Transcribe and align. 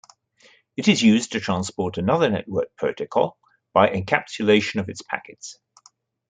It 0.75 0.87
is 0.87 1.03
used 1.03 1.33
to 1.33 1.39
transport 1.39 1.99
another 1.99 2.27
network 2.27 2.75
protocol 2.75 3.37
by 3.71 3.87
encapsulation 3.89 4.79
of 4.79 4.89
its 4.89 5.03
packets. 5.03 5.59